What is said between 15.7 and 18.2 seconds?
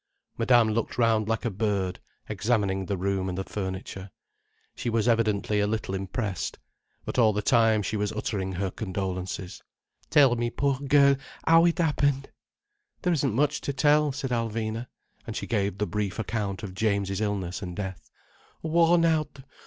the brief account of James's illness and death.